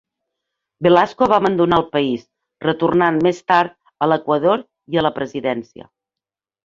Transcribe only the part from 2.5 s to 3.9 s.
retornant més tard